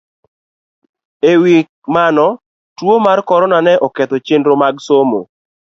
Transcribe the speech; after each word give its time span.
E 1.31 1.33
wi 1.41 1.55
mano, 1.95 2.27
tuwo 2.77 2.95
mar 3.05 3.19
Corona 3.29 3.57
ne 3.65 3.73
oketho 3.85 4.17
chenro 4.27 4.53
mag 4.61 4.75
somo 4.87 5.19